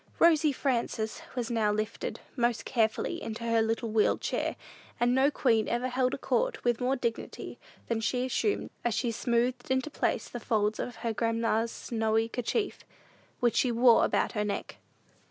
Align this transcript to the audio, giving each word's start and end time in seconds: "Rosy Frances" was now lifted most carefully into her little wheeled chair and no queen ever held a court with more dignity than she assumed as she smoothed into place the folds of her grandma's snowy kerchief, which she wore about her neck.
"Rosy 0.17 0.51
Frances" 0.51 1.21
was 1.35 1.51
now 1.51 1.71
lifted 1.71 2.19
most 2.35 2.65
carefully 2.65 3.21
into 3.21 3.43
her 3.43 3.61
little 3.61 3.91
wheeled 3.91 4.19
chair 4.19 4.55
and 4.99 5.13
no 5.13 5.29
queen 5.29 5.67
ever 5.69 5.89
held 5.89 6.15
a 6.15 6.17
court 6.17 6.63
with 6.63 6.81
more 6.81 6.95
dignity 6.95 7.59
than 7.85 8.01
she 8.01 8.25
assumed 8.25 8.71
as 8.83 8.95
she 8.95 9.11
smoothed 9.11 9.69
into 9.69 9.91
place 9.91 10.27
the 10.27 10.39
folds 10.39 10.79
of 10.79 10.95
her 10.95 11.13
grandma's 11.13 11.71
snowy 11.71 12.27
kerchief, 12.27 12.83
which 13.41 13.57
she 13.57 13.71
wore 13.71 14.03
about 14.03 14.31
her 14.31 14.43
neck. 14.43 14.77